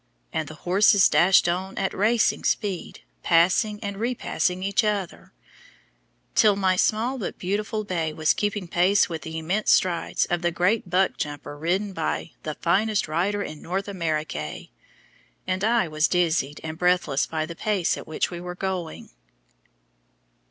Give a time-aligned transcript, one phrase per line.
[0.33, 5.31] and the horses dashed on at racing speed, passing and repassing each other,
[6.33, 10.49] till my small but beautiful bay was keeping pace with the immense strides of the
[10.49, 14.69] great buck jumper ridden by "the finest rider in North Americay,"
[15.45, 19.11] and I was dizzied and breathless by the pace at which we were going.